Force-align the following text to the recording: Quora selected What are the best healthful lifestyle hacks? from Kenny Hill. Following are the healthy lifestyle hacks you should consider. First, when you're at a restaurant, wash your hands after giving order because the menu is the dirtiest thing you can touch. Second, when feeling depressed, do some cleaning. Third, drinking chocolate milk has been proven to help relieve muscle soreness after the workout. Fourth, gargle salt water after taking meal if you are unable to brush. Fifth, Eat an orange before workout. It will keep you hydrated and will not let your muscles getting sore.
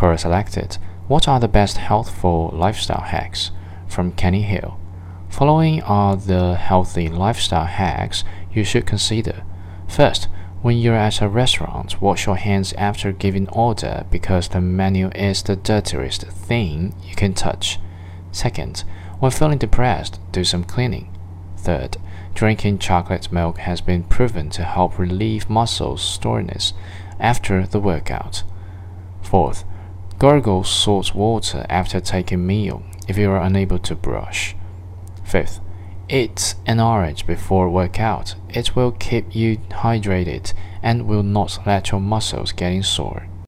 Quora 0.00 0.18
selected 0.18 0.78
What 1.08 1.28
are 1.28 1.38
the 1.38 1.46
best 1.46 1.76
healthful 1.76 2.48
lifestyle 2.54 3.02
hacks? 3.02 3.50
from 3.86 4.12
Kenny 4.12 4.40
Hill. 4.40 4.80
Following 5.28 5.82
are 5.82 6.16
the 6.16 6.54
healthy 6.54 7.10
lifestyle 7.10 7.66
hacks 7.66 8.24
you 8.50 8.64
should 8.64 8.86
consider. 8.86 9.42
First, 9.86 10.28
when 10.62 10.78
you're 10.78 10.94
at 10.94 11.20
a 11.20 11.28
restaurant, 11.28 12.00
wash 12.00 12.24
your 12.24 12.36
hands 12.36 12.72
after 12.78 13.12
giving 13.12 13.46
order 13.50 14.06
because 14.10 14.48
the 14.48 14.62
menu 14.62 15.08
is 15.08 15.42
the 15.42 15.54
dirtiest 15.54 16.22
thing 16.22 16.94
you 17.04 17.14
can 17.14 17.34
touch. 17.34 17.78
Second, 18.32 18.84
when 19.18 19.30
feeling 19.30 19.58
depressed, 19.58 20.18
do 20.32 20.44
some 20.44 20.64
cleaning. 20.64 21.14
Third, 21.58 21.98
drinking 22.32 22.78
chocolate 22.78 23.30
milk 23.30 23.58
has 23.58 23.82
been 23.82 24.04
proven 24.04 24.48
to 24.48 24.64
help 24.64 24.98
relieve 24.98 25.50
muscle 25.50 25.98
soreness 25.98 26.72
after 27.18 27.66
the 27.66 27.80
workout. 27.80 28.44
Fourth, 29.20 29.64
gargle 30.20 30.62
salt 30.62 31.14
water 31.14 31.64
after 31.70 31.98
taking 31.98 32.46
meal 32.46 32.82
if 33.08 33.16
you 33.16 33.30
are 33.30 33.40
unable 33.40 33.78
to 33.78 33.94
brush. 33.94 34.54
Fifth, 35.24 35.60
Eat 36.10 36.56
an 36.66 36.78
orange 36.78 37.26
before 37.26 37.70
workout. 37.70 38.34
It 38.50 38.76
will 38.76 38.92
keep 38.92 39.34
you 39.34 39.56
hydrated 39.70 40.52
and 40.82 41.06
will 41.06 41.22
not 41.22 41.60
let 41.64 41.90
your 41.90 42.00
muscles 42.00 42.52
getting 42.52 42.82
sore. 42.82 43.29